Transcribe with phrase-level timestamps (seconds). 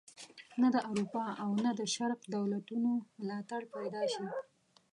[0.61, 4.27] نه د اروپا او نه د شرق دولتونو ملاتړ پیدا شي.